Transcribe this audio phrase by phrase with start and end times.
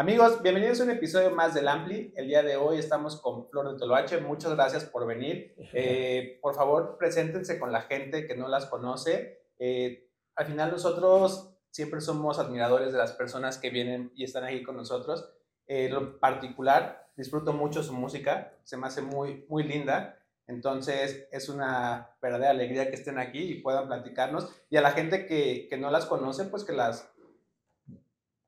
[0.00, 2.14] Amigos, bienvenidos a un episodio más del Ampli.
[2.16, 4.18] El día de hoy estamos con Flor de Toloache.
[4.18, 5.54] Muchas gracias por venir.
[5.74, 9.42] Eh, por favor, preséntense con la gente que no las conoce.
[9.58, 14.62] Eh, al final nosotros siempre somos admiradores de las personas que vienen y están aquí
[14.62, 15.34] con nosotros.
[15.66, 20.18] Eh, en lo particular, disfruto mucho su música, se me hace muy, muy linda.
[20.46, 24.50] Entonces es una verdadera alegría que estén aquí y puedan platicarnos.
[24.70, 27.12] Y a la gente que, que no las conoce, pues que las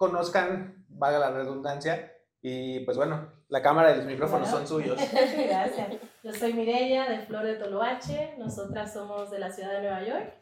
[0.02, 2.12] conozcan, valga la redundancia.
[2.40, 4.96] Y pues bueno, la cámara y los micrófonos son suyos.
[5.12, 5.88] Gracias.
[6.22, 8.34] Yo soy Mireya de Flor de Toloache.
[8.38, 10.34] Nosotras somos de la ciudad de Nueva York.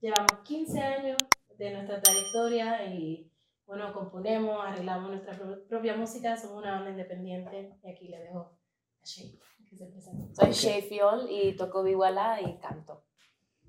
[0.00, 1.16] Llevamos 15 años
[1.56, 3.30] de nuestra trayectoria y
[3.66, 6.36] bueno, componemos, arreglamos nuestra propia música.
[6.36, 10.34] Somos una banda independiente y aquí le dejo a Shay que se presente.
[10.34, 13.04] Soy Shay Fiol y toco vihuela y canto.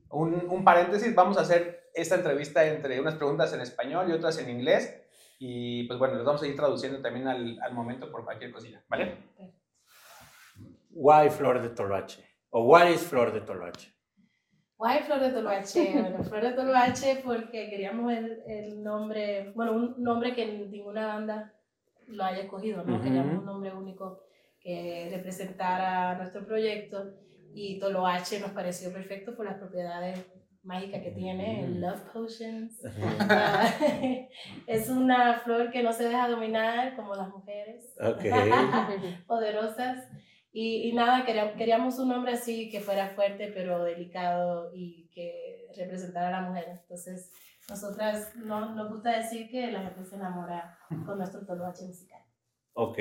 [0.10, 4.38] Un, un paréntesis, vamos a hacer esta entrevista entre unas preguntas en español y otras
[4.38, 5.07] en inglés
[5.40, 8.84] y pues bueno, los vamos a ir traduciendo también al, al momento por cualquier cosilla,
[8.88, 9.18] ¿vale?
[10.90, 12.24] Why Flor de Toloache?
[12.50, 13.94] ¿O what is Flor de Toloache?
[14.78, 15.94] Why Flor de Toloache?
[15.94, 21.54] Bueno, Flor de Toloache porque queríamos el, el, nombre, bueno, un nombre que ninguna banda
[22.08, 22.96] lo haya escogido, ¿no?
[22.96, 23.04] Uh -huh.
[23.04, 24.22] Queríamos un nombre único
[24.60, 27.14] que representara nuestro proyecto
[27.54, 30.20] y Toloache nos pareció perfecto por las propiedades
[30.68, 32.84] mágica que tiene, el Love Potions.
[34.68, 38.32] es una flor que no se deja dominar como las mujeres okay.
[39.28, 40.04] poderosas.
[40.52, 45.68] Y, y, nada, queríamos, queríamos un nombre así que fuera fuerte pero delicado y que
[45.78, 46.66] representara a la mujer.
[46.82, 47.32] Entonces,
[47.70, 52.22] nosotras no, nos gusta decir que la gente se enamora con nuestro toloache musical.
[52.74, 52.98] Ok.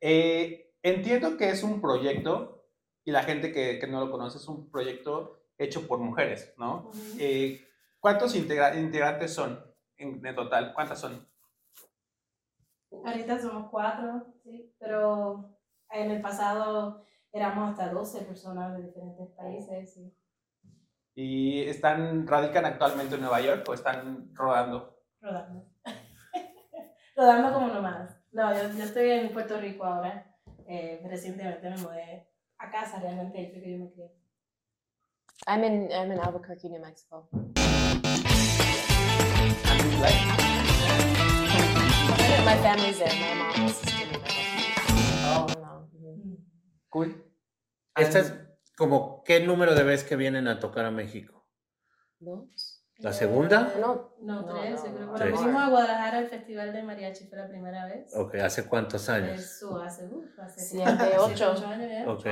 [0.00, 2.64] Eh, entiendo que es un proyecto,
[3.04, 6.86] y la gente que, que no lo conoce, es un proyecto hecho por mujeres, ¿no?
[6.86, 7.16] Uh -huh.
[7.20, 7.68] eh,
[8.00, 9.60] ¿Cuántos integra integrantes son
[9.96, 10.72] en, en, total?
[10.74, 11.26] ¿Cuántas son?
[13.04, 15.58] Ahorita somos cuatro, sí, pero
[15.90, 19.94] en el pasado éramos hasta 12 personas de diferentes países.
[19.94, 20.16] Sí.
[21.14, 25.00] ¿Y están, radican actualmente en Nueva York o están rodando?
[25.20, 25.66] Rodando.
[27.16, 28.20] rodando como nomás.
[28.32, 30.36] No, yo, yo, estoy en Puerto Rico ahora.
[30.68, 32.28] Eh, recientemente me mudé
[32.58, 34.12] a casa, realmente, fue que yo me crié.
[35.48, 37.28] I'm in I'm in Albuquerque, New Mexico.
[42.44, 43.12] My family's there.
[43.20, 43.80] My mom is
[45.28, 45.88] Oh, no.
[46.90, 47.14] Cool.
[47.96, 48.32] Esta es
[48.76, 51.46] como qué número de veces que vienen a tocar a México.
[52.18, 52.84] Dos.
[52.98, 53.74] ¿La segunda?
[53.80, 54.82] No, no, no tres.
[54.84, 55.06] No, creo.
[55.12, 58.10] Bueno, fuimos a Guadalajara al Festival de Mariachi fue la primera vez.
[58.14, 59.38] Ok, ¿hace cuántos años?
[59.38, 61.52] Eso hace, uf, hace siete, ocho.
[61.52, 62.10] ocho años ya.
[62.10, 62.26] Ok.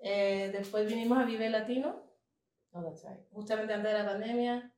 [0.00, 2.05] Eh, después vinimos a Vive Latino.
[2.76, 3.18] Oh, that's right.
[3.32, 4.72] Justamente antes de la pandemia.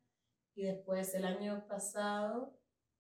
[0.55, 2.55] Y después el año pasado.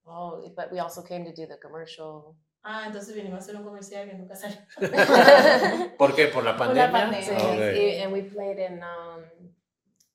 [0.04, 2.36] Oh, but we also came to do the commercial.
[2.64, 4.58] Ah, entonces vinimos a hacer un comercial que nunca salió.
[5.98, 6.26] ¿Por qué?
[6.26, 6.90] ¿Por la pandemia?
[6.90, 7.54] Por la pandemia.
[7.54, 8.02] Okay.
[8.02, 9.22] And we played in, um,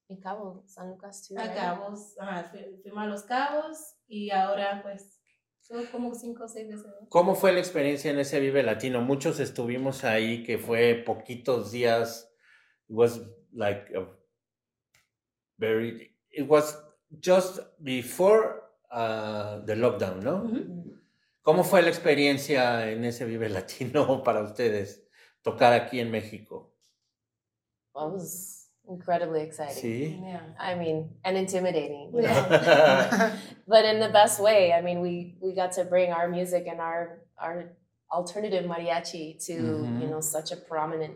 [0.10, 1.36] in Cabo, San Lucas too.
[1.38, 1.56] A right?
[1.56, 2.18] Cabos.
[2.20, 2.52] Ajá,
[2.82, 5.22] fuimos a Los Cabos y ahora pues
[5.62, 6.92] son como cinco o seis veces.
[7.10, 9.02] ¿Cómo fue la experiencia en ese Vive Latino?
[9.02, 12.30] Muchos estuvimos ahí, que fue poquitos días.
[12.90, 13.22] It was
[13.54, 14.23] like a
[15.64, 16.76] very, it was
[17.20, 20.36] just before uh, the lockdown, ¿no?
[20.36, 20.84] Uh -huh.
[21.44, 25.04] ¿Cómo fue la experiencia en ese Vive Latino para ustedes
[25.42, 26.72] tocar aquí en México?
[27.94, 29.82] Well, it was incredibly exciting.
[29.82, 30.22] Sí.
[30.24, 30.42] Yeah.
[30.60, 32.12] I mean, and intimidating.
[32.14, 33.32] You know?
[33.68, 34.74] but in the best way.
[34.74, 37.76] I mean, we we got to bring our music and our our
[38.10, 40.02] alternative mariachi to mm -hmm.
[40.02, 41.16] you know such a prominent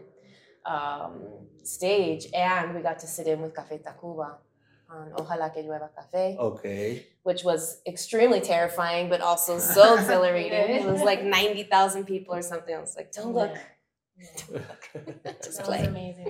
[0.68, 1.14] um,
[1.64, 4.38] stage, and we got to sit in with Café Tacuba
[4.90, 7.06] on Ojalá que llueva café, Okay.
[7.24, 10.76] which was extremely terrifying, but also so exhilarating.
[10.76, 12.76] it was like ninety thousand people or something.
[12.76, 13.52] I was like, don't look.
[15.44, 15.88] Just play.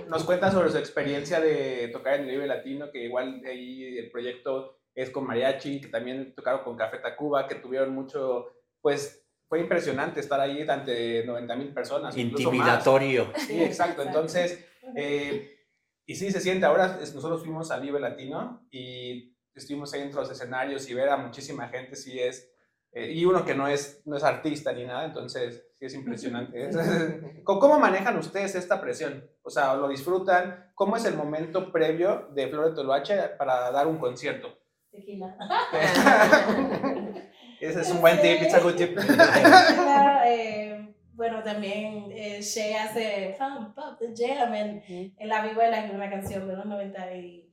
[0.08, 4.10] Nos cuenta sobre su experiencia de tocar en el Vive Latino, que igual ahí el
[4.10, 8.48] proyecto es con Mariachi, que también tocaron con Café Tacuba, que tuvieron mucho,
[8.82, 12.16] pues fue impresionante estar ahí ante 90 mil personas.
[12.16, 13.32] Intimidatorio.
[13.46, 14.02] Sí, exacto.
[14.02, 14.64] Entonces,
[14.94, 15.58] eh,
[16.06, 16.66] y sí, se siente.
[16.66, 21.16] Ahora nosotros fuimos al Vive Latino y estuvimos ahí entre los escenarios y ver a
[21.16, 22.52] muchísima gente, sí es.
[22.92, 26.70] eh, y uno que no es, no es artista ni nada, entonces sí es impresionante.
[27.44, 29.28] ¿Cómo cómo manejan ustedes esta presión?
[29.42, 30.72] O sea, ¿lo disfrutan?
[30.74, 34.58] ¿Cómo es el momento previo de Flor de Toloache para dar un concierto?
[34.90, 35.36] Tequila.
[37.60, 38.96] Ese es un buen tip, it's a good tip.
[38.96, 45.80] Tequila, eh, bueno, también eh, Shay hace Pump Up the Jam en, en La Vihuela,
[45.80, 47.52] que es una canción de los 90 y,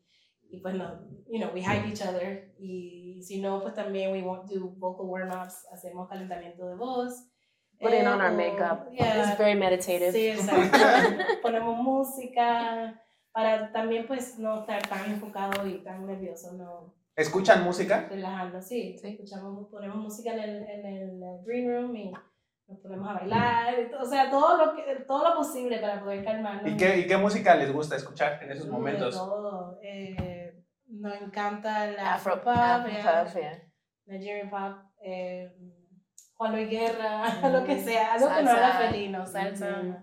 [0.50, 4.22] y pues no, you know, we hype each other y si no, pues también we
[4.22, 7.28] won't do vocal warm-ups, hacemos calentamiento de voz.
[7.80, 8.88] Putting eh, on our makeup.
[8.94, 10.12] yeah, It's very meditative.
[10.12, 10.78] Sí, exacto.
[11.42, 13.02] Ponemos música
[13.34, 18.08] para también pues no estar tan enfocado y tan nervioso, no ¿Escuchan música?
[18.10, 18.98] relajando, sí.
[19.00, 19.08] Sí.
[19.10, 22.12] Escuchamos, ponemos música en el, en el green room y
[22.68, 26.72] nos ponemos a bailar, o sea, todo lo, que, todo lo posible para poder calmarnos.
[26.74, 29.16] ¿Y qué, ¿Y qué música les gusta escuchar en esos De momentos?
[29.16, 29.80] todo.
[29.82, 33.64] Eh, nos encanta el Afro, Afro Pop, Afro yeah, pop, yeah.
[34.08, 35.56] Nigerian Pop, eh,
[36.36, 37.48] Juan Luis Guerra, Mm.
[37.54, 38.90] lo que sea, algo que no haga Salsa.
[38.90, 39.80] feliz, no, salsa.
[39.82, 39.96] Ujú.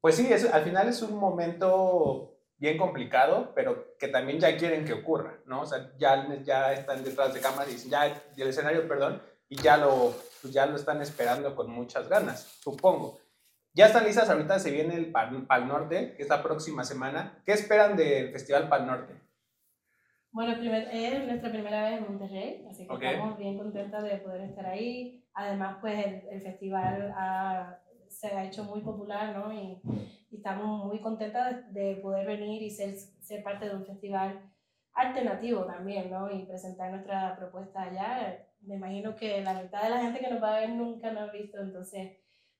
[0.00, 2.33] Pues sí, es, al final es un momento
[2.64, 5.60] bien complicado, pero que también ya quieren que ocurra, ¿no?
[5.60, 9.20] O sea, ya, ya están detrás de cámaras y dicen, ya, del escenario, perdón,
[9.50, 13.20] y ya lo, pues ya lo están esperando con muchas ganas, supongo.
[13.74, 17.42] Ya están listas, ahorita se viene el Pal, Pal Norte, que es la próxima semana.
[17.44, 19.12] ¿Qué esperan del Festival Pal Norte?
[20.30, 23.02] Bueno, primer- es nuestra primera vez en Monterrey, así que Ok.
[23.02, 25.22] estamos bien contentas de poder estar ahí.
[25.34, 27.78] Además, pues el, el festival ha-
[28.08, 29.52] se ha hecho muy popular, ¿no?
[29.52, 29.80] Y,
[30.34, 34.40] y estamos muy contentas de, de poder venir y ser, ser parte de un festival
[34.94, 36.30] alternativo también, ¿no?
[36.30, 38.44] Y presentar nuestra propuesta allá.
[38.62, 41.28] Me imagino que la mitad de la gente que nos va a ver nunca nos
[41.28, 42.12] ha visto, entonces,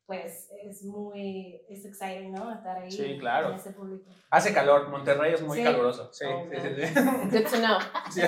[0.07, 2.53] pues es muy, es exciting, ¿no?
[2.53, 3.51] Estar ahí Sí, claro.
[3.51, 4.05] en ese público.
[4.31, 5.65] Hace calor, Monterrey es muy Sí.
[5.65, 6.13] caluroso.
[6.13, 6.95] Sí, Oh, sí, sí, sí.
[7.31, 7.79] Good to know.
[8.13, 8.21] Sí.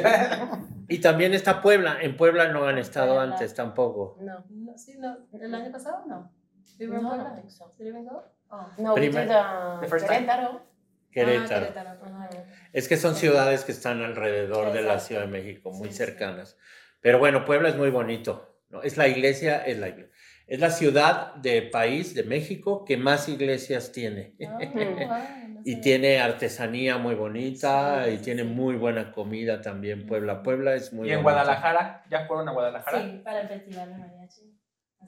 [0.88, 1.98] Y también está Puebla.
[2.00, 3.34] En Puebla no han estado Puebla.
[3.34, 4.16] antes tampoco.
[4.20, 4.44] No.
[4.50, 6.32] No, sí, no, ¿El año pasado no?
[6.78, 7.34] In No, Puebla?
[7.34, 7.74] think so.
[7.78, 8.22] We go?
[8.48, 8.66] Oh.
[8.78, 10.20] No, we Primer- did uh, The first time?
[10.26, 10.62] Querétaro.
[11.10, 11.66] Querétaro.
[11.66, 12.46] Ah, Querétaro.
[12.72, 15.00] Es que son ciudades que están alrededor de la.
[15.00, 15.98] Ciudad de México, muy Sí, sí.
[15.98, 16.56] cercanas.
[17.00, 18.60] Pero bueno, Puebla es muy bonito.
[18.68, 18.82] ¿no?
[18.82, 20.12] Es la iglesia, es la iglesia.
[20.46, 24.34] Es la ciudad del país de México que más iglesias tiene.
[24.46, 30.06] Ah, wow, Y tiene artesanía muy bonita Sí, y sí, tiene muy buena comida también.
[30.06, 31.34] Puebla, Puebla es muy ¿Y en bonito.
[31.42, 32.04] Guadalajara?
[32.08, 33.02] ¿Ya fueron a Guadalajara?
[33.02, 34.55] Sí, para el festival de mariachi.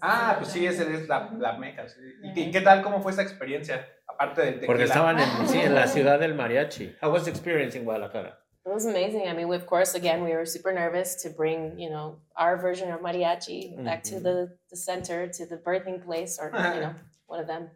[0.01, 1.89] Así Ah, pues sí, esa es la, la meca.
[1.89, 2.01] sí.
[2.23, 2.83] ¿Y qué, qué tal?
[2.83, 3.87] ¿Cómo fue esta experiencia?
[4.07, 4.67] Aparte del tequila.
[4.67, 6.97] Porque estaban en, sí, en la ciudad del mariachi.
[7.03, 8.39] How was the experience in Guadalajara?
[8.67, 9.27] It was amazing.
[9.29, 12.57] I mean, we, of course, again, we were super nervous to bring, you know, our
[12.59, 14.23] version of mariachi back to Mhm.
[14.23, 16.95] the, the center, to the birthing place, or, you know,
[17.27, 17.71] one of them.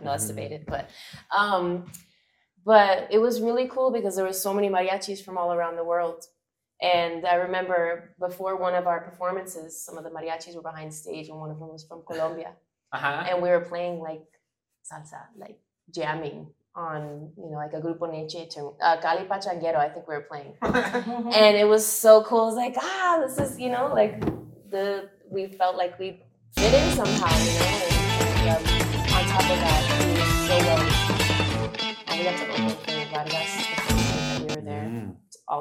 [0.00, 0.28] No, that's Mhm.
[0.36, 0.88] debated, but,
[1.36, 1.86] um,
[2.64, 5.84] but it was really cool because there were so many mariachis from all around the
[5.84, 6.24] world.
[6.80, 11.28] And I remember before one of our performances, some of the mariachis were behind stage,
[11.28, 12.52] and one of them was from Colombia.
[12.94, 13.28] Ajá.
[13.28, 14.22] and we were playing like
[14.84, 15.58] salsa, like
[15.90, 20.14] jamming on, you know, like a grupo Neche, to- uh, Cali Pachanguero, I think we
[20.14, 20.54] were playing.
[20.62, 22.42] and it was so cool.
[22.44, 24.20] It was like, ah, this is, you know, like
[24.70, 26.22] the, we felt like we
[26.56, 27.58] fit in somehow, you
[27.90, 27.95] know,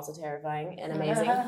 [0.07, 1.29] also terrifying and amazing.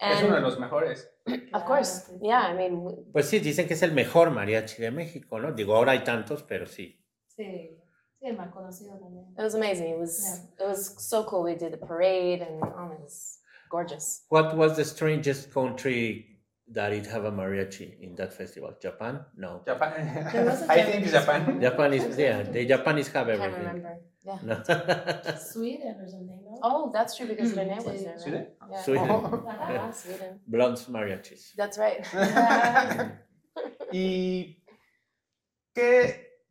[0.00, 1.08] Es uno de And los mejores.
[1.52, 2.46] of course, yeah.
[2.52, 5.52] I mean, we- Pues sí, dicen que es el mejor mariachi de México, ¿no?
[5.52, 7.04] Digo, ahora hay tantos, pero sí.
[7.26, 7.76] Sí,
[8.20, 9.24] sí, el más conocido también.
[9.36, 9.88] It was amazing.
[9.88, 11.42] It was it was so cool.
[11.42, 14.24] We did the parade and oh, it was gorgeous.
[14.28, 18.76] What was the strangest country that it have a mariachi in that festival?
[18.80, 19.24] Japan?
[19.36, 19.62] No.
[19.66, 20.30] Japan.
[20.32, 21.46] There was a I think Japanese Japan.
[21.46, 21.60] one.
[21.60, 23.66] Japanese, yeah, the Japanese have I can't everything.
[23.66, 23.98] remember.
[24.28, 24.38] Yeah.
[24.42, 25.36] No.
[25.38, 26.58] Sweden or something, no?
[26.62, 28.04] Oh, that's true because Renee was Sí.
[28.04, 28.14] there.
[28.14, 28.20] Right?
[28.20, 28.46] ¿Sweden?
[28.70, 28.82] Yeah.
[28.84, 29.08] Sweden.
[29.48, 29.72] Ajá.
[29.72, 30.40] Yeah, Sweden.
[30.46, 31.54] Blondes mariachis.
[31.56, 32.04] That's right.
[33.92, 34.62] ¿Y
[35.74, 36.42] qué,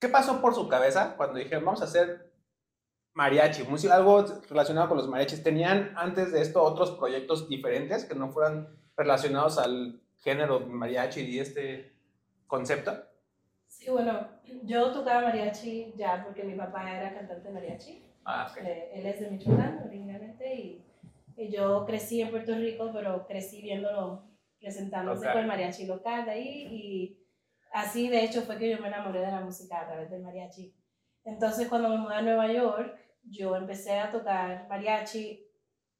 [0.00, 2.32] qué pasó por su cabeza cuando dijeron, vamos a hacer
[3.14, 5.42] mariachi, música, algo relacionado con los mariachis?
[5.42, 11.38] ¿Tenían antes de esto otros proyectos diferentes que no fueran relacionados al género mariachi y
[11.38, 11.94] este
[12.48, 12.92] concepto?
[13.82, 14.28] Sí, bueno,
[14.62, 18.04] yo tocaba mariachi ya porque mi papá era cantante de mariachi.
[18.24, 18.58] Ah, ok.
[18.64, 20.84] Eh, él es de Michoacán originalmente y,
[21.36, 24.22] y yo crecí en Puerto Rico, pero crecí viéndolo
[24.60, 25.32] presentándose Local.
[25.32, 27.18] con el mariachi local de ahí y
[27.72, 30.72] así de hecho fue que yo me enamoré de la música a través del mariachi.
[31.24, 35.44] Entonces cuando me mudé a Nueva York, yo empecé a tocar mariachi,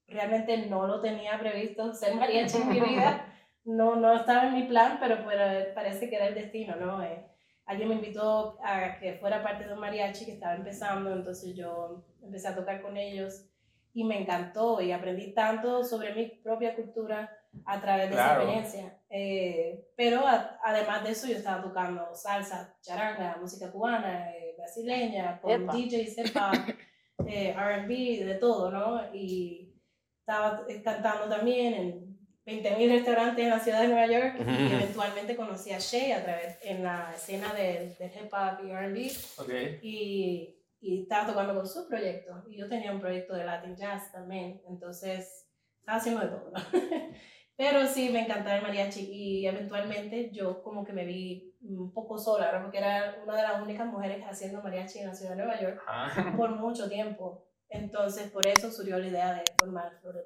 [0.07, 3.27] realmente no lo tenía previsto ser mariachi en mi vida,
[3.65, 7.03] no, no estaba en mi plan, pero, pero parece que era el destino, ¿no?
[7.03, 7.27] Eh,
[7.73, 12.05] alguien me invitó a que fuera parte de un mariachi que estaba empezando, entonces yo
[12.23, 13.47] empecé a tocar con ellos
[13.95, 17.31] y me encantó y aprendí tanto sobre mi propia cultura
[17.65, 18.99] a través de esa experiencia.
[19.11, 20.23] Eh, pero
[20.65, 26.37] además de eso yo estaba tocando salsa, charanga, música cubana, eh, brasileña, con DJs, hip
[26.37, 29.15] hop, eh, R&B, de todo, ¿no?
[29.15, 29.75] Y
[30.21, 32.12] estaba cantando también en
[32.47, 36.59] 20.000 restaurantes en la ciudad de Nueva York y eventualmente conocí a Shay a través
[36.63, 39.13] en la escena del de hip hop y R&B.
[39.39, 39.79] Okay.
[39.83, 44.11] Y, y estaba tocando con su proyecto y yo tenía un proyecto de Latin Jazz
[44.11, 46.53] también, entonces estaba haciendo de todo.
[47.57, 52.19] Pero sí, me encantaba el mariachi y eventualmente yo como que me vi un poco
[52.19, 55.61] sola, porque era una de las únicas mujeres haciendo mariachi en la ciudad de Nueva
[55.61, 56.35] York ah.
[56.37, 57.47] por mucho tiempo.
[57.69, 60.17] Entonces por eso surgió la idea de formar Flor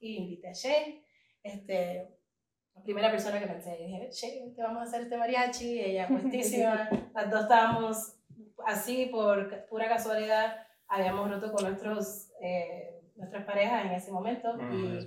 [0.00, 1.04] Y invité a Shay,
[1.42, 2.08] este,
[2.74, 4.10] la primera persona que pensé, dije,
[4.54, 8.16] te vamos a hacer este mariachi, ella puestísima, las dos estábamos
[8.66, 12.30] así por pura casualidad, habíamos roto con nuestros...
[12.40, 14.48] Eh, nuestras parejas en ese momento.
[14.72, 15.04] y,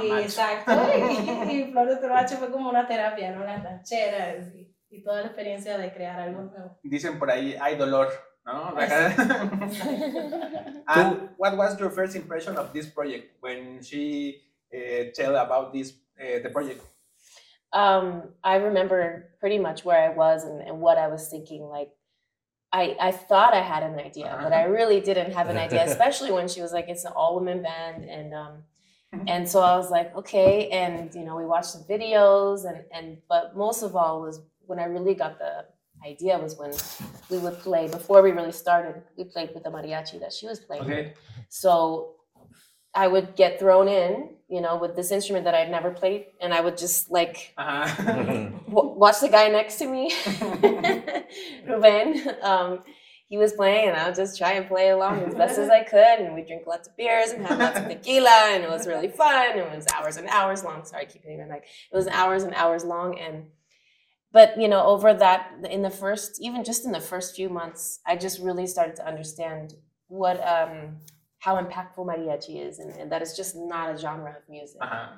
[0.00, 3.44] y exacto, y, y, Flor de Toroache fue como una terapia, ¿no?
[3.44, 6.78] Las rancheras y, y, toda la experiencia de crear algo nuevo.
[6.82, 8.08] Dicen por ahí, hay dolor,
[8.46, 8.74] ¿no?
[10.86, 14.47] And what was your first impression of this project when she
[15.14, 16.82] tell about this uh, the project?
[17.72, 21.90] Um, I remember pretty much where I was and, and what I was thinking, like
[22.72, 24.72] I, I thought I had an idea, but I uh-huh.
[24.72, 28.04] really didn't have an idea, especially when she was like, it's an all women band.
[28.04, 28.62] And, um,
[29.26, 30.68] and so I was like, okay.
[30.68, 34.78] And, you know, we watched the videos and, and, but most of all was when
[34.78, 35.64] I really got the
[36.06, 36.72] idea was when
[37.30, 40.60] we would play before we really started, we played with the mariachi that she was
[40.60, 40.84] playing.
[40.84, 41.14] Okay.
[41.48, 42.16] So
[42.98, 46.52] I would get thrown in, you know, with this instrument that I'd never played, and
[46.52, 48.50] I would just like uh-huh.
[48.66, 50.12] watch the guy next to me,
[51.68, 52.28] Ruben.
[52.42, 52.80] Um,
[53.28, 55.84] he was playing, and I would just try and play along as best as I
[55.84, 56.18] could.
[56.18, 59.08] And we drink lots of beers and have lots of tequila, and it was really
[59.08, 59.56] fun.
[59.56, 60.84] It was hours and hours long.
[60.84, 61.66] Sorry, I keep hitting my mic.
[61.92, 63.44] It was hours and hours long, and
[64.32, 68.00] but you know, over that, in the first, even just in the first few months,
[68.04, 69.74] I just really started to understand
[70.08, 70.96] what um,
[71.38, 74.78] how impactful mariachi is, and, and that it's just not a genre of music.
[74.80, 75.08] Uh-huh.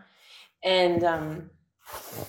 [0.62, 1.50] And um,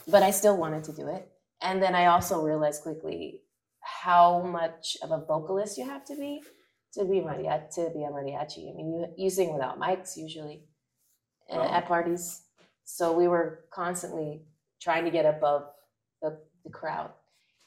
[0.08, 1.30] but I still wanted to do it,
[1.62, 3.42] and then I also realized quickly
[3.82, 6.42] how much of a vocalist you have to be
[6.94, 7.74] to be mariachi.
[7.76, 10.64] To be a mariachi, I mean, you you sing without mics usually
[11.50, 11.62] oh.
[11.62, 12.44] at parties,
[12.86, 14.44] so we were constantly
[14.82, 15.64] trying to get above
[16.22, 17.12] the, the crowd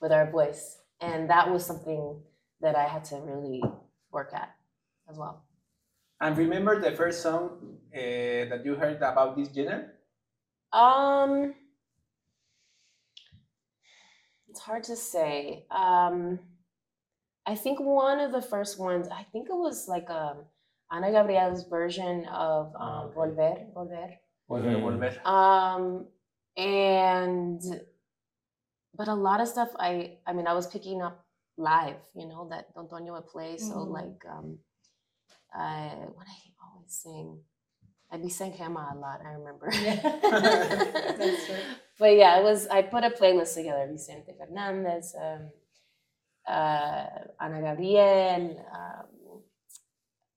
[0.00, 2.20] with our voice, and that was something
[2.60, 3.62] that I had to really
[4.10, 4.54] work at
[5.10, 5.44] as well.
[6.24, 9.84] And remember the first song uh, that you heard about this genre?
[10.72, 11.52] Um,
[14.48, 15.66] it's hard to say.
[15.70, 16.38] Um,
[17.44, 20.46] I think one of the first ones, I think it was like um,
[20.90, 23.66] Ana Gabriel's version of um, oh, okay.
[23.74, 24.10] Volver, Volver.
[24.48, 25.26] Volver, Volver.
[25.26, 26.06] Um,
[26.56, 27.60] and,
[28.96, 31.22] but a lot of stuff I, I mean, I was picking up
[31.58, 33.58] live, you know, that Don Antonio would play.
[33.58, 33.92] So mm-hmm.
[33.92, 34.58] like, um,
[35.56, 37.40] uh, what I always sing.
[38.10, 39.66] I'd be saying Hema a lot, I remember.
[41.98, 45.50] but yeah, it was, I put a playlist together Vicente Fernandez, um,
[46.46, 47.06] uh,
[47.40, 49.06] Ana Gabriel, um,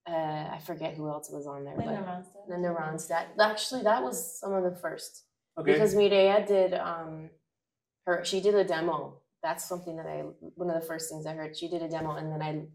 [0.07, 1.75] uh, I forget who else was on there.
[1.75, 2.49] Linda Ronstadt.
[2.49, 3.25] Linda Ronstadt.
[3.39, 5.25] Actually, that was some of the first.
[5.59, 5.73] Okay.
[5.73, 7.29] Because Mireya did, um,
[8.05, 9.21] her, she did a demo.
[9.43, 10.23] That's something that I,
[10.55, 11.57] one of the first things I heard.
[11.57, 12.67] She did a demo and then I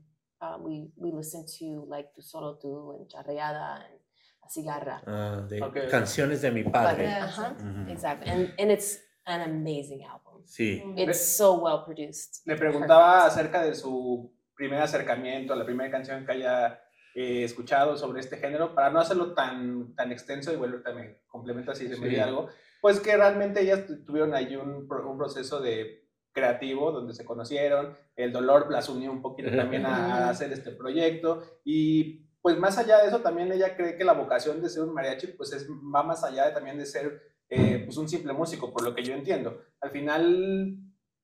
[0.43, 4.01] uh, we we listen to like Tu Solo Tu and Charreada and
[4.43, 5.01] La Cigarra.
[5.07, 5.89] Uh, de okay.
[5.89, 7.07] Canciones de mi padre.
[7.07, 7.89] uh-huh, mm-hmm.
[7.89, 8.31] Exactly.
[8.31, 10.43] And, and it's an amazing album.
[10.45, 10.83] Sí.
[10.97, 12.43] It's so well produced.
[12.45, 13.33] Le preguntaba Perfect.
[13.33, 16.81] acerca de su primer acercamiento, la primera canción que haya
[17.15, 21.71] eh, escuchado sobre este género, para no hacerlo tan, tan extenso y bueno, también complemento
[21.71, 22.17] así de sí.
[22.19, 22.49] algo,
[22.81, 26.02] pues que realmente ellas tuvieron ahí un, un proceso de
[26.33, 31.43] creativo donde se conocieron, el dolor las unió un poquito también a, hacer este proyecto
[31.65, 34.95] y pues más allá de eso también ella cree que la vocación de ser un
[34.95, 38.73] mariachi pues es, va más allá de, también de ser eh, pues un simple músico,
[38.73, 39.61] por lo que yo entiendo.
[39.83, 40.75] Al final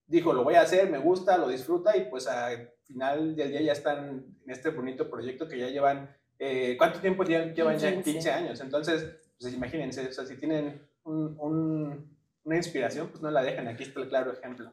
[0.07, 3.63] dijo, lo voy a hacer, me gusta, lo disfruta y pues al final del día
[3.63, 7.55] ya están en este bonito proyecto que ya llevan, eh, ¿cuánto tiempo llevan?
[7.55, 8.61] Llevan ya 15 años.
[8.61, 9.07] Entonces,
[9.41, 14.01] pues imagínense, o sea, si tienen un, una inspiración, pues no la dejen, aquí está
[14.01, 14.73] el claro ejemplo.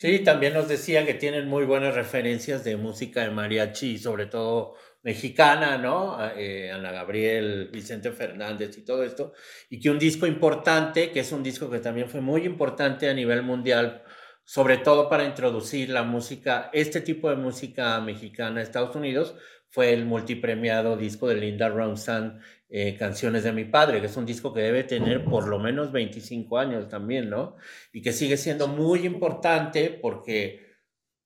[0.00, 4.74] Sí, también nos decía que tienen muy buenas referencias de música de mariachi, sobre todo
[5.02, 6.16] mexicana, ¿no?
[6.38, 9.34] Eh, Ana Gabriel, Vicente Fernández y todo esto.
[9.68, 13.14] Y que un disco importante, que es un disco que también fue muy importante a
[13.14, 14.02] nivel mundial,
[14.42, 19.34] sobre todo para introducir la música, este tipo de música mexicana a Estados Unidos,
[19.68, 22.40] fue el multipremiado disco de Linda Ronstadt,
[22.72, 25.90] eh, Canciones de mi padre, que es un disco que debe tener por lo menos
[25.90, 27.56] 25 años también, ¿no?
[27.92, 30.76] Y que sigue siendo muy importante porque,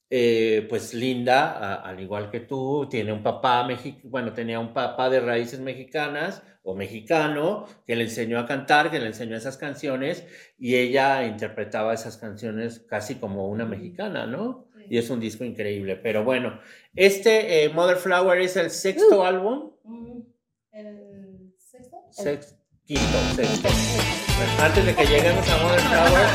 [0.09, 3.69] eh, pues Linda, al igual que tú, tiene un papá,
[4.05, 8.99] bueno, tenía un papá de raíces mexicanas o mexicano que le enseñó a cantar, que
[8.99, 10.27] le enseñó esas canciones
[10.59, 14.67] y ella interpretaba esas canciones casi como una mexicana, ¿no?
[14.89, 15.97] Y es un disco increíble.
[15.97, 16.59] Pero bueno,
[16.95, 19.25] este eh, Mother Flower es el sexto uh.
[19.25, 19.71] álbum.
[22.17, 22.55] Mm, ¿El sexto?
[22.85, 23.69] Quinto, sexto.
[24.63, 26.27] Antes de que lleguemos a Mother Flower,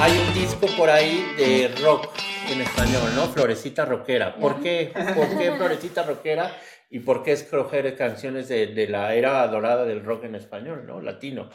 [0.00, 2.08] hay un disco por ahí de rock
[2.50, 3.26] en español, ¿no?
[3.26, 4.36] Florecita Rockera.
[4.36, 4.92] ¿Por qué?
[5.14, 6.50] ¿Por qué Florecita Rockera?
[6.90, 11.00] ¿Y por qué escoger canciones de, de la era dorada del rock en español, ¿no?
[11.00, 11.50] Latino.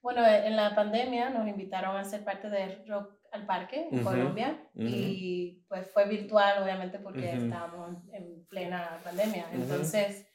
[0.00, 4.62] Bueno, en la pandemia nos invitaron a ser parte de Rock al parque en Colombia
[4.74, 9.46] y pues fue virtual obviamente porque estábamos en plena pandemia.
[9.52, 10.28] Entonces,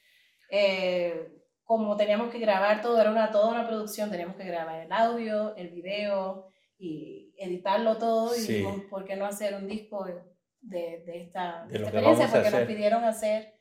[0.50, 4.92] eh, como teníamos que grabar todo, era una, toda una producción, teníamos que grabar el
[4.92, 10.04] audio, el video y editarlo todo y dijimos, ¿por qué no hacer un disco
[10.60, 12.28] de, de esta, experiencia?
[12.30, 13.54] Porque nos pidieron hacer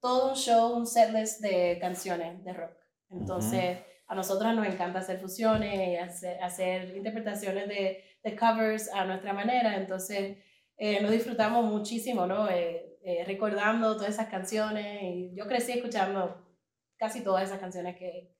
[0.00, 2.76] todo un show, un setlist de canciones de rock.
[3.10, 9.04] Entonces, a nosotros nos encanta hacer fusiones y hacer, hacer interpretaciones de de covers a
[9.04, 10.38] nuestra manera, entonces
[10.76, 12.48] eh, nos disfrutamos muchísimo, ¿no?
[12.48, 16.47] Eh, eh, recordando todas esas canciones y yo crecí escuchando
[16.98, 18.30] casi todas esas canciones que,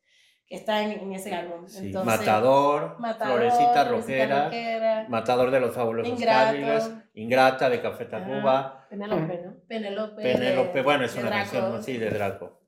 [0.47, 1.67] que están en, ese álbum.
[2.05, 8.87] Matador, Florecita Rojera, Matador de los Fabulosos Cálidos, Ingrata de Café Tacuba.
[8.91, 9.55] Penelope, ¿no?
[9.67, 10.23] Penelope.
[10.23, 12.61] Penelope, bueno, es una canción, sí, de Draco.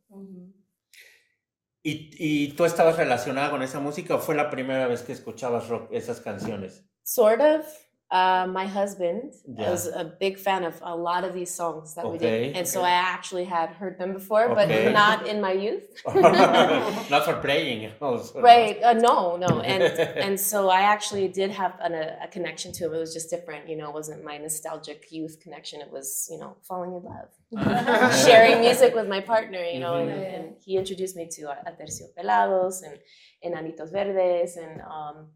[1.83, 5.68] ¿Y, ¿Y, tú estabas relacionada con esa música o fue la primera vez que escuchabas
[5.68, 6.85] rock, esas canciones?
[7.11, 7.66] sort of
[8.11, 9.70] uh, my husband yeah.
[9.70, 12.12] was a big fan of a lot of these songs that okay.
[12.12, 14.87] we did, and so I actually had heard them before, okay.
[14.87, 15.85] but not in my youth.
[16.07, 18.40] not for playing, also.
[18.40, 18.83] right?
[18.83, 19.83] Uh, no, no, and
[20.27, 22.96] and so I actually did have an, a, a, connection to it.
[22.96, 23.90] It was just different, you know.
[23.90, 25.81] It wasn't my nostalgic youth connection.
[25.81, 30.11] It was, you know, falling in love, sharing music with my partner, you know, mm-hmm.
[30.11, 32.99] and, and, he introduced me to Aterciopelados and
[33.46, 34.81] Enanitos Verdes and.
[34.81, 35.29] Um,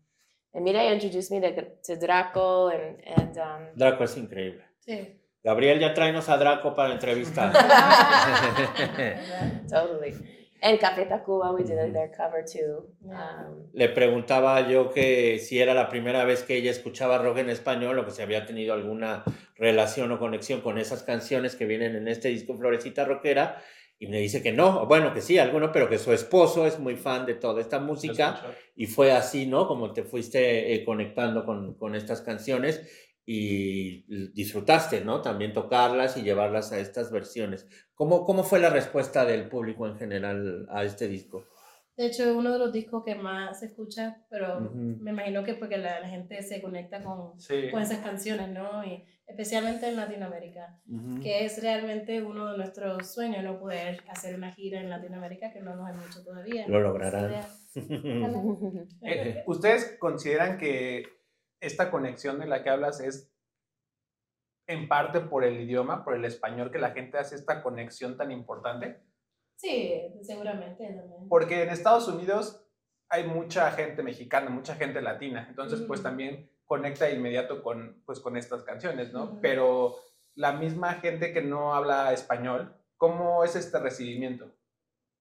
[0.55, 4.65] Emilia introduced me to, Draco and, and um, Draco es increíble.
[4.79, 5.21] Sí.
[5.43, 7.53] Gabriel, ya tráenos a Draco para entrevistar.
[9.69, 10.15] totally.
[10.63, 12.87] En Café Tacuba we did their cover too.
[13.05, 17.51] Um, Le preguntaba yo que si era la primera vez que ella escuchaba rock en
[17.51, 19.25] español o que si había tenido alguna
[19.57, 23.61] relación o conexión con esas canciones que vienen en este disco Florecita Rockera
[24.05, 26.95] y me dice que no, bueno, que sí, alguno, pero que su esposo es muy
[26.95, 28.39] fan de toda esta música
[28.77, 29.67] y fue así, ¿no?
[29.67, 32.83] Como te fuiste eh, conectando con, con, estas canciones
[33.25, 35.23] y disfrutaste, ¿no?
[35.23, 37.67] También tocarlas y llevarlas a estas versiones.
[37.95, 41.47] ¿Cómo, cómo fue la respuesta del público en general a este disco?
[41.97, 45.55] De hecho, es uno de los discos que más se escucha, pero me imagino que
[45.55, 47.39] porque la, gente se conecta con,
[47.71, 48.85] con esas canciones, ¿no?
[48.85, 50.81] Y especialmente en Latinoamérica,
[51.23, 55.61] que es realmente uno de nuestros sueños, no poder hacer una gira en Latinoamérica, que
[55.61, 56.67] no nos hay mucho todavía.
[56.69, 57.33] Lo lograrán.
[59.03, 61.07] Eh, ¿Ustedes consideran que
[61.61, 63.35] esta conexión de la que hablas es
[64.67, 68.31] en parte por el idioma, por el español, que la gente hace esta conexión tan
[68.31, 69.01] importante?
[69.57, 72.65] Sí, seguramente Porque en Estados Unidos
[73.09, 78.21] hay mucha gente mexicana, mucha gente latina, entonces pues también conecta de inmediato con, pues,
[78.21, 79.39] con estas canciones, ¿no?
[79.41, 79.97] Pero
[80.35, 84.51] la misma gente que no habla español, ¿cómo es este recibimiento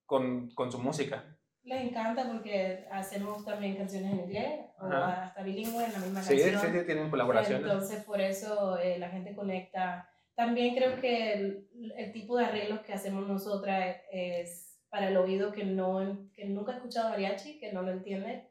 [0.05, 1.37] con, con su música?
[1.63, 6.59] Les encanta porque hacemos también canciones en inglés o hasta bilingüe en la misma canción.
[6.59, 7.63] Sí, sí, tienen colaboraciones.
[7.63, 12.81] Entonces, por eso eh, la gente conecta también creo que el, el, tipo de arreglos
[12.81, 17.73] que hacemos nosotras es para el oído que, no, que nunca ha escuchado mariachi, que
[17.73, 18.47] no lo entiende,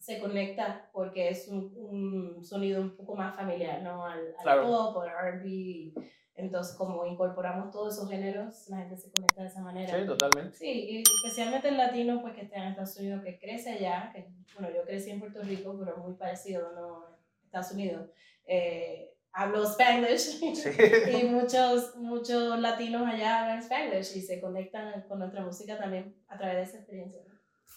[0.00, 4.04] se conecta porque es un, un, sonido un poco más familiar, ¿no?
[4.04, 5.92] Al, al pop, al R&B.
[6.34, 9.96] Entonces, como incorporamos todos esos géneros, la gente se conecta de esa manera.
[9.96, 10.56] Sí, totalmente.
[10.56, 14.26] Sí, y especialmente el latino, pues que está en Estados Unidos, que crece allá, que,
[14.58, 17.04] bueno, yo crecí en Puerto Rico, pero muy parecido, ¿no?
[17.44, 18.10] Estados Unidos.
[18.48, 20.70] Eh, hablo Spanglish Sí.
[21.20, 26.38] y muchos, muchos latinos allá hablan Spanglish y se conectan con nuestra música también a
[26.38, 27.20] través de esa experiencia.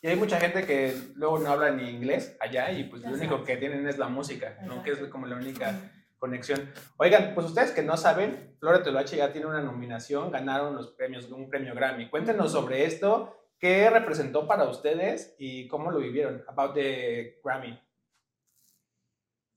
[0.01, 3.33] Y hay mucha gente que luego no habla ni inglés allá y pues lo Exacto.
[3.33, 4.83] único que tienen es la música, ¿no?
[4.83, 5.73] Que es como la única
[6.19, 6.71] conexión.
[6.97, 11.29] Oigan, pues ustedes que no saben, Flora Toloache ya tiene una nominación, ganaron los premios,
[11.31, 12.09] un premio Grammy.
[12.09, 17.79] Cuéntenos sobre esto, qué representó para ustedes y cómo lo vivieron, about the Grammy.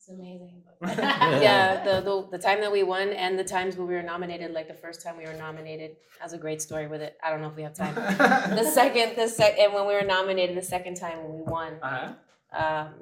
[0.01, 0.63] It's amazing.
[0.83, 4.51] yeah, the, the the time that we won and the times when we were nominated,
[4.53, 7.19] like the first time we were nominated, has a great story with it.
[7.23, 7.95] I don't know if we have time.
[8.57, 11.75] the second, the sec, and when we were nominated the second time when we won,
[11.83, 12.17] Ajá.
[12.57, 12.95] um,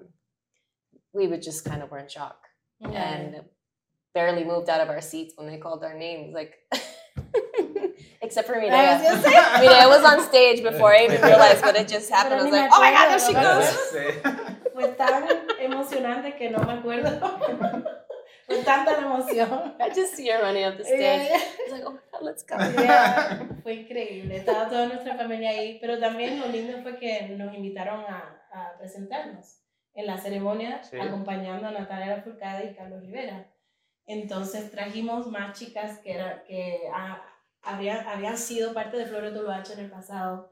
[1.13, 2.49] we would just kind of were in shock
[2.81, 2.89] Yeah.
[2.91, 3.43] and
[4.13, 6.55] barely moved out of our seats when they called our names, like.
[8.21, 11.05] Except for me, I was I gonna say, mean, I was on stage before I
[11.05, 12.35] even realized, but it just happened.
[12.35, 15.25] I was like, "Oh my god, there she goes!" Fue tan
[15.59, 17.11] emocionante que no me acuerdo.
[18.47, 19.75] fue tanta la emoción.
[19.81, 21.29] I just see her running up the stairs.
[21.29, 21.37] Yeah.
[21.37, 25.51] I was like, "Oh my god, let's go!" Yeah, fue increíble, estaba toda nuestra familia
[25.51, 29.59] ahí, pero también lo lindo fue que nos invitaron a, a presentarnos
[29.95, 30.97] en la ceremonia Sí.
[31.01, 33.51] acompañando a Natalia Lafourcade y Carlos Rivera.
[34.07, 37.21] Entonces trajimos más chicas que, era, que ah,
[37.63, 40.51] habrían, habían sido parte de Flores Toloache en el pasado,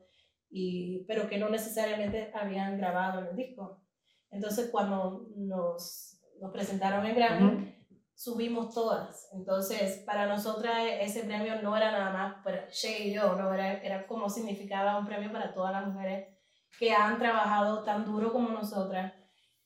[0.50, 3.82] y, pero que no necesariamente habían grabado en el disco.
[4.30, 7.74] Entonces cuando nos, nos presentaron en Grammy,
[8.14, 9.28] subimos todas.
[9.34, 13.74] Entonces, para nosotras ese premio no era nada más para Shay y yo, no era,
[13.82, 16.28] era como significaba un premio para todas las mujeres
[16.78, 19.12] que han trabajado tan duro como nosotras,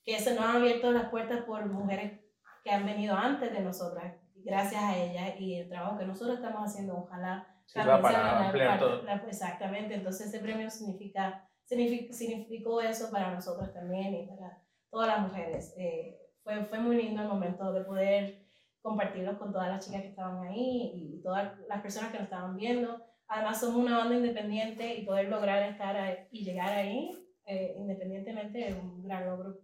[0.04, 2.20] que se nos han abierto las puertas por mujeres
[2.64, 6.62] que han venido antes de nosotras, gracias a ellas y el trabajo que nosotros estamos
[6.68, 9.02] haciendo, ojalá sea para ampliar todo.
[9.02, 15.08] la- exactamente, entonces ese premio significa, signifi- significó eso para nosotras también y para todas
[15.08, 15.74] las mujeres.
[15.78, 18.46] Eh, fue, fue muy lindo el momento de poder
[18.82, 22.56] compartirlo con todas las chicas que estaban ahí y todas las personas que nos estaban
[22.56, 23.04] viendo.
[23.28, 28.68] Además, somos una banda independiente y poder lograr estar ahí y llegar ahí eh, independientemente
[28.68, 29.60] es un gran logro.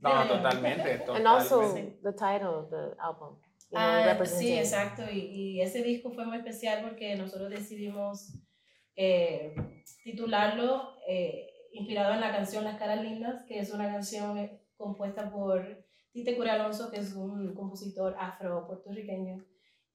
[0.00, 1.12] No, totalmente, totalmente.
[1.16, 3.36] And also the title of the album.
[3.70, 3.88] You know,
[4.20, 5.02] Ah, sí, exacto.
[5.10, 8.34] Y, y ese disco fue muy especial porque nosotros decidimos
[8.96, 9.54] eh,
[10.02, 15.30] titularlo eh, inspirado en la canción Las Caras Lindas, que es una canción eh, compuesta
[15.30, 19.44] por Tite Cura Alonso, que es un compositor afro-puertorriqueño.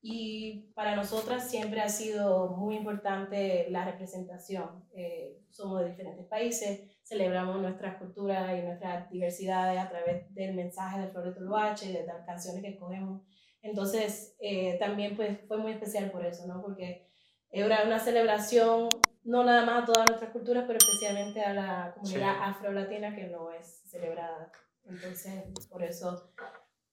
[0.01, 4.85] Y para nosotras siempre ha sido muy importante la representación.
[4.93, 11.01] Eh, somos de diferentes países, celebramos nuestras culturas y nuestras diversidades a través del mensaje
[11.01, 13.23] de Flor de Toloache, de las canciones que escogemos.
[13.62, 16.62] Entonces, eh, también pues, fue muy especial por eso, ¿no?
[16.62, 17.09] Porque
[17.51, 18.89] era una celebración
[19.23, 22.41] no nada más a todas nuestras culturas, pero especialmente a la comunidad Sí.
[22.43, 24.51] afro-latina que no es celebrada.
[24.85, 26.31] Entonces, por eso,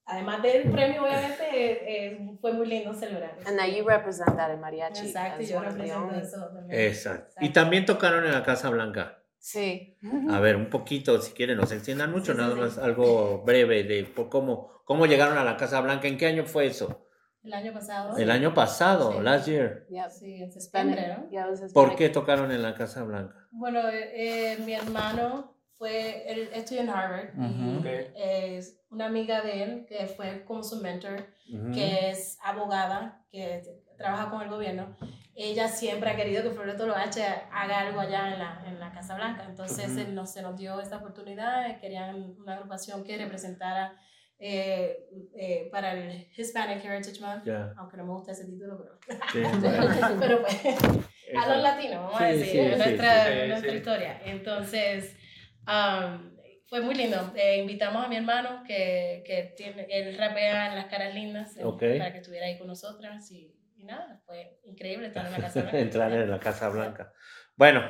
[0.05, 1.79] además del premio, obviamente, eh,
[2.13, 3.37] eh, fue muy lindo celebrar.
[3.45, 5.07] And that you represent that in mariachi.
[5.07, 6.81] Exacto, yo represento eso también.
[6.81, 7.33] Exacto.
[7.39, 9.23] Y también tocaron en la Casa Blanca.
[9.39, 9.97] Sí.
[10.29, 12.59] A ver, un poquito, si quieren, no se extiendan mucho, Sí, sí, nada sí.
[12.59, 16.07] más algo breve de por cómo, cómo llegaron a la Casa Blanca.
[16.07, 17.06] ¿En qué año fue eso?
[17.47, 18.17] El año pasado.
[18.17, 19.19] El año pasado, Sí.
[19.21, 19.85] last year.
[19.89, 20.09] Yep.
[20.09, 21.07] Sí, en septiembre.
[21.17, 21.29] ¿no?
[21.29, 23.35] Yeah, ¿Por qué tocaron en la Casa Blanca?
[23.51, 27.71] Bueno, eh, eh, mi hermano fue, él estudió en Harvard Ujú.
[27.71, 27.85] y Ok.
[28.15, 31.71] es una amiga de él que fue como su mentor, Ujú.
[31.73, 33.61] que es abogada, que
[33.97, 34.95] trabaja con el gobierno.
[35.35, 38.91] Ella siempre ha querido que Flor de Toloache haga algo allá en la, en la
[38.91, 39.45] Casa Blanca.
[39.47, 39.99] Entonces Ujú.
[39.99, 41.79] él nos, se nos dio esta oportunidad.
[41.79, 43.93] Querían una agrupación que representara
[44.39, 47.45] eh, eh, para el Hispanic Heritage Month.
[47.45, 49.41] Ya, Aunque no me gusta ese título, pero, sí.
[50.19, 50.61] pero pues,
[51.37, 53.77] a los latinos, vamos a Sí, decir, sí, es sí, nuestra, nuestra sí.
[53.77, 54.21] historia.
[54.25, 55.15] Entonces,
[55.67, 57.31] um, fue muy lindo.
[57.35, 61.63] Eh, invitamos a mi hermano, que, que tiene, él rapea en Las Caras Lindas, eh,
[61.63, 61.79] Ok.
[61.97, 63.31] para que estuviera ahí con nosotras.
[63.31, 65.61] Y, y nada, fue increíble estar en la casa.
[65.61, 65.79] Blanca.
[65.79, 67.13] Entrar en la Casa Blanca.
[67.55, 67.81] Bueno,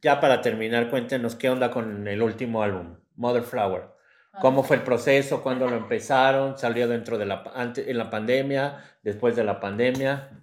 [0.00, 3.91] ya para terminar, cuéntenos qué onda con el último álbum, Mother Flower.
[4.40, 5.42] ¿Cómo fue el proceso?
[5.42, 6.56] ¿Cuándo lo empezaron?
[6.56, 8.82] ¿Salió dentro de la, pa- ante- en la pandemia?
[9.02, 10.42] ¿Después de la pandemia?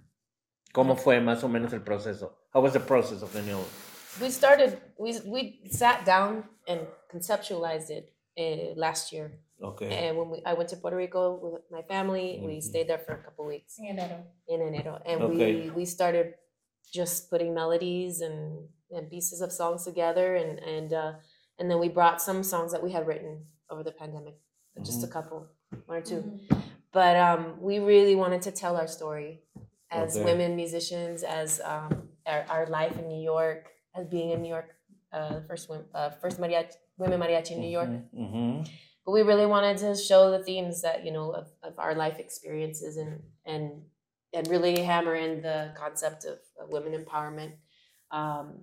[0.72, 2.38] ¿Cómo fue más o menos el proceso?
[2.54, 3.58] How was the process of the new?
[4.20, 4.78] We started.
[4.98, 6.80] We we sat down and
[7.12, 9.40] conceptualized it uh, last year.
[9.62, 10.08] Okay.
[10.08, 12.62] And when we, I went to Puerto Rico with my family, we Mhm.
[12.62, 14.24] stayed there for a couple weeks En enero.
[14.48, 15.68] in enero, and Okay.
[15.68, 16.34] we we started
[16.92, 21.12] just putting melodies and, and pieces of songs together, and and uh,
[21.58, 24.36] and then we brought some songs that we had written over the pandemic,
[24.84, 25.46] just a couple,
[25.86, 26.62] one or 2 Ujú.
[26.92, 29.42] but um, we really wanted to tell our story
[29.90, 30.24] as Okay.
[30.24, 34.70] women musicians, as um, our, our life in New York, as being in New York,
[35.12, 37.90] uh, first wom- uh, first mariachi, women mariachi in New York.
[38.14, 38.62] Ujú.
[38.64, 38.70] But
[39.06, 42.18] but we really wanted to show the themes that you know of, of our life
[42.20, 43.12] experiences and
[43.46, 43.82] and
[44.36, 47.52] and really hammer in the concept of, of women empowerment.
[48.18, 48.62] Um,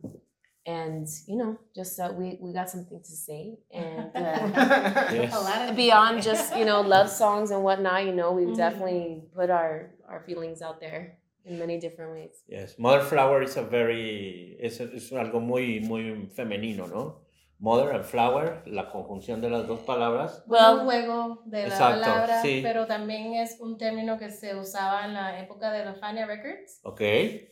[0.68, 5.34] and you know, just that we we got something to say, and uh, Yes.
[5.34, 8.58] A lot of beyond just you know love songs and whatnot, you know, we've Mhm.
[8.58, 12.44] definitely put our our feelings out there in many different ways.
[12.48, 17.22] Yes, Mother Flower is a very, es, es algo muy, muy femenino, ¿no?
[17.60, 20.44] Mother and Flower, la conjunción de las dos palabras.
[20.48, 22.60] un juego de la Exacto, palabra, sí.
[22.62, 26.82] pero también es un término que se usaba en la época de los Fania Records
[26.84, 27.02] Ok,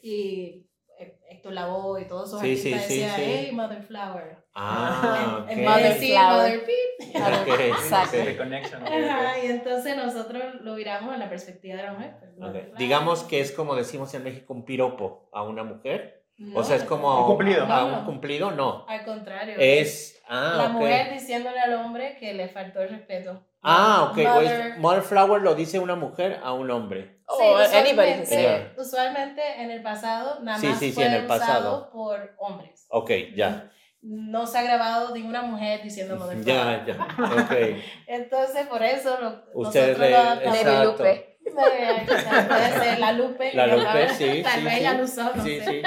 [0.03, 3.23] y Héctor Lavoe y todos esos Sí, sí, artistas sí, decían, sí.
[3.25, 4.37] hey, Mother Flower.
[4.55, 5.49] ah, ok.
[5.51, 6.59] En Mother Flower.
[6.59, 6.65] Mother
[9.43, 12.15] y entonces nosotros lo viramos en la perspectiva de la mujer.
[12.19, 12.37] pues, Ok.
[12.39, 12.77] Mother Flower.
[12.77, 16.24] Digamos que es como decimos en México un piropo a una mujer.
[16.37, 17.63] No, O sea, es como Un cumplido.
[17.63, 18.05] a No, un no.
[18.05, 18.85] cumplido, no.
[18.89, 19.55] Al contrario.
[19.57, 20.71] Es, ah, la ok.
[20.73, 23.41] mujer diciéndole al hombre que le faltó el respeto.
[23.61, 24.17] Ah, ok.
[24.17, 27.19] Mother- Mother Flower lo dice una mujer a un hombre.
[27.27, 27.45] Oh, Sí,
[27.77, 28.79] anybody can usualmente, it.
[28.79, 31.77] usualmente en el pasado nada Sí, más sí, sí, fue en el pasado.
[31.77, 32.85] usado por hombres.
[32.89, 33.71] Ok, ya.
[34.01, 36.85] No se ha grabado ninguna mujer diciendo Mother Flower.
[36.85, 37.07] Ya, ya.
[37.43, 37.51] Ok.
[38.07, 40.33] Entonces, por eso lo, Ustedes nosotros le- lo.
[40.35, 40.67] Eh, Puede ser
[42.99, 43.53] la Lupe.
[43.53, 44.81] La Lupe, sí, Tal sí, vez sí.
[44.83, 45.65] la usó, no Sí, sé.
[45.65, 45.81] sí.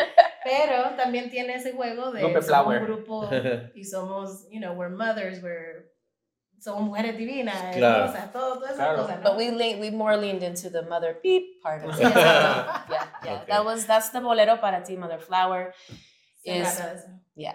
[0.44, 3.28] Pero también tiene ese juego de somos un grupo
[3.74, 5.90] y somos, you know, we're mothers, we're,
[6.60, 8.06] somos mujeres divinas, Claro.
[8.12, 9.02] cosas, todo, todas esas Claro.
[9.02, 9.30] cosas, ¿no?
[9.30, 12.00] But we le- we more leaned into the mother beep part of it.
[12.08, 12.82] Yeah,
[13.24, 13.34] yeah.
[13.36, 13.44] Okay.
[13.48, 15.74] That was that's the bolero para ti, Mother Flower.
[16.44, 17.08] Is- eso.
[17.36, 17.54] Yeah.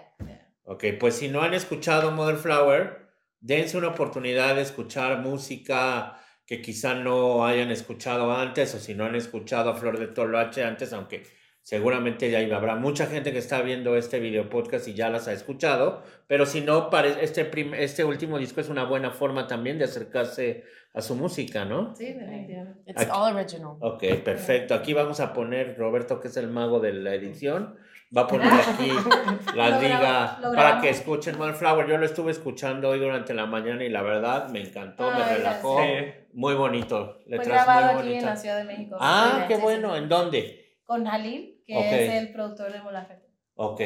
[0.66, 3.08] Ok, pues si no han escuchado Mother Flower,
[3.40, 9.04] dense una oportunidad de escuchar música que quizá no hayan escuchado antes o si no
[9.04, 11.22] han escuchado a Flor de Toloache antes, aunque
[11.64, 15.32] seguramente ya habrá mucha gente que está viendo este video podcast y ya las ha
[15.32, 19.86] escuchado, pero si no, este, prim- este último disco es una buena forma también de
[19.86, 21.96] acercarse a su música, ¿no?
[21.96, 22.82] Sí, definitivamente.
[22.86, 23.72] It's Aquí- all original.
[23.80, 24.74] Ok, perfecto.
[24.74, 27.76] Aquí vamos a poner, Roberto, que es el mago de la edición,
[28.16, 28.90] va a poner aquí
[29.56, 31.88] la liga para que escuchen Flower.
[31.88, 35.78] Yo lo estuve escuchando hoy durante la mañana y la verdad me encantó, me relajó.
[35.82, 36.12] Sí.
[36.34, 37.20] Muy bonito.
[37.26, 38.36] Fue grabado muy aquí en la.
[38.36, 38.96] Ciudad de México.
[39.00, 39.96] Ah, qué bueno.
[39.96, 40.63] ¿En dónde?
[40.84, 43.26] Con Jalil, que es el productor de Mola Fete.
[43.54, 43.80] Ok.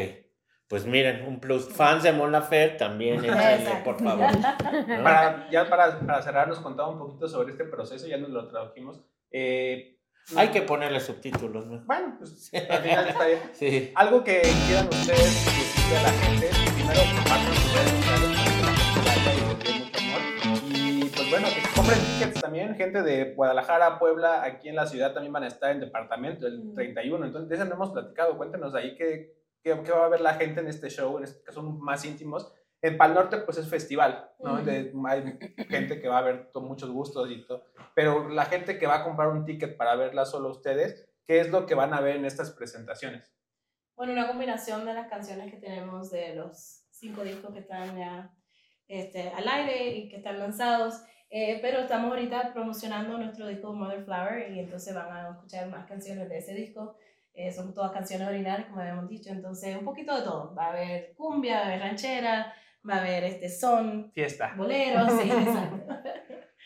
[0.68, 1.66] Pues miren, un plus.
[1.72, 3.84] Fans de Mon Laferte también, échenle, Exacto.
[3.84, 4.26] por favor.
[4.36, 5.02] ¿no?
[5.02, 8.46] Para, ya para, para cerrar, nos contaba un poquito sobre este proceso, ya nos lo
[8.48, 9.00] tradujimos.
[9.30, 9.96] Eh,
[10.36, 11.82] Hay que ponerle subtítulos, ¿no?
[11.86, 13.38] Bueno, pues al final está bien.
[13.54, 13.92] Sí.
[13.94, 18.07] Algo que quieran ustedes decirle a la gente, primero compartan sus redes
[21.88, 25.70] compren tickets también, gente de Guadalajara, Puebla, aquí en la ciudad también van a estar
[25.70, 26.74] en departamento el Mm.
[26.74, 27.26] 31.
[27.26, 28.36] Entonces, de eso no hemos platicado.
[28.36, 31.42] Cuéntenos ahí qué, qué, qué va a ver la gente en este show, en este-
[31.44, 32.52] que son más íntimos.
[32.82, 34.54] En Pal Norte, pues es festival, ¿no?
[34.54, 34.64] Ujú.
[34.64, 37.64] De- hay gente que va a ver con muchos gustos y todo.
[37.94, 41.50] Pero la gente que va a comprar un ticket para verla solo ustedes, ¿qué es
[41.50, 43.32] lo que van a ver en estas presentaciones?
[43.96, 48.30] Bueno, una combinación de las canciones que tenemos de los cinco discos que están ya
[48.86, 51.02] este, al aire y que están lanzados.
[51.30, 55.86] Eh, pero estamos ahorita promocionando nuestro disco Mother Flower y entonces van a escuchar más
[55.86, 56.96] canciones de ese disco.
[57.34, 59.30] Eh, son todas canciones originales, como habíamos dicho.
[59.30, 60.54] Entonces, un poquito de todo.
[60.54, 62.52] Va a haber cumbia, va a haber ranchera,
[62.88, 64.54] va a haber este son, Fiesta.
[64.56, 65.12] boleros.
[65.20, 65.30] sí.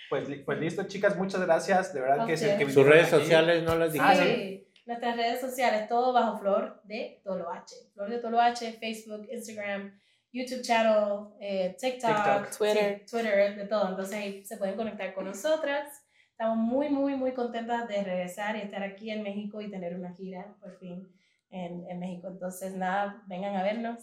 [0.08, 1.94] Pues, pues listo, chicas, muchas gracias.
[1.94, 2.70] De verdad que es el que.
[2.70, 3.22] Sus redes aquí.
[3.22, 4.62] sociales no las Sí, Ah, dijeron.
[4.84, 7.76] nuestras redes sociales, todo bajo Flor de Toloache.
[7.94, 9.98] Flor de Toloache, Facebook, Instagram,
[10.32, 13.02] YouTube channel, eh, TikTok, TikTok, Twitter.
[13.04, 13.90] sí, Twitter, de todo.
[13.90, 15.88] Entonces ahí se pueden conectar con nosotras.
[16.30, 20.12] Estamos muy, muy, muy contentas de regresar y estar aquí en México y tener una
[20.14, 21.06] gira por fin
[21.50, 22.28] en, en México.
[22.28, 24.00] Entonces, nada, vengan a vernos,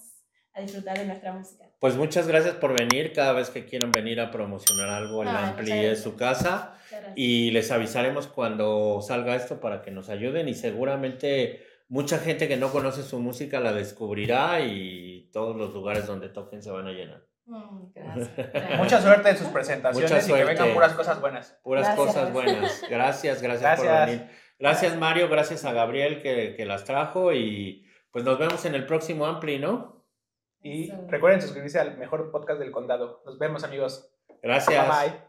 [0.54, 1.66] a disfrutar de nuestra música.
[1.80, 3.12] Pues muchas gracias por venir.
[3.14, 6.76] Cada vez que quieran venir a promocionar algo, el Ay, Ampli es su casa.
[7.16, 10.48] Y les avisaremos cuando salga esto para que nos ayuden.
[10.48, 16.08] Y seguramente mucha gente que no conoce su música la descubrirá y todos los lugares
[16.08, 17.28] donde toquen se van a llenar.
[17.46, 18.30] Mm, gracias.
[18.54, 18.80] gracias.
[18.80, 21.60] Mucha suerte en sus presentaciones y que vengan puras cosas buenas.
[21.64, 22.08] Puras Gracias.
[22.08, 22.84] cosas buenas.
[22.90, 24.30] Gracias, gracias, por venir.
[24.60, 28.86] Gracias Mario, gracias a Gabriel que, que las trajo y pues nos vemos en el
[28.86, 30.06] próximo Ampli, ¿no?
[30.62, 33.22] Y recuerden suscribirse al mejor podcast del condado.
[33.26, 34.12] Nos vemos, amigos.
[34.42, 34.88] Gracias.
[34.88, 35.29] Bye bye.